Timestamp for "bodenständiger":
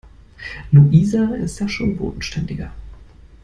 1.95-2.71